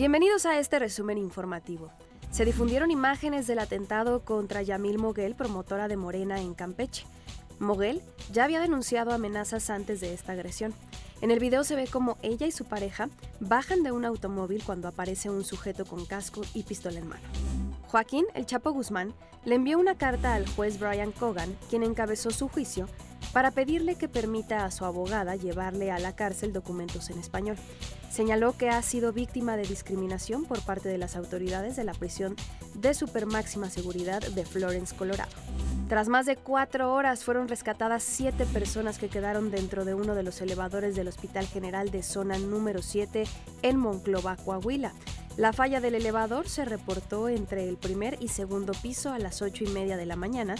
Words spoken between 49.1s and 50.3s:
a las ocho y media de la